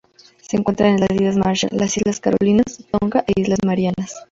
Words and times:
Se 0.41 0.57
encuentran 0.57 0.93
en 0.95 1.01
las 1.01 1.11
Islas 1.11 1.37
Marshall, 1.37 1.69
las 1.77 1.95
Islas 1.95 2.19
Carolinas, 2.19 2.83
Tonga 2.89 3.23
e 3.27 3.39
Islas 3.39 3.59
Marianas. 3.63 4.15